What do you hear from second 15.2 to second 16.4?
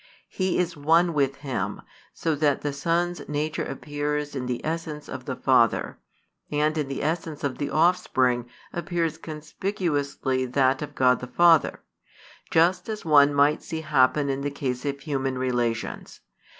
relations.